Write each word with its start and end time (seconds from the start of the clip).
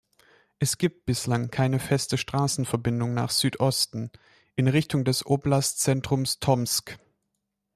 Es 0.57 0.79
gibt 0.79 1.05
bislang 1.05 1.51
keine 1.51 1.77
feste 1.77 2.17
Straßenverbindung 2.17 3.13
nach 3.13 3.29
Südosten, 3.29 4.09
in 4.55 4.67
Richtung 4.67 5.05
des 5.05 5.23
Oblastzentrums 5.27 6.39
Tomsk. 6.39 6.97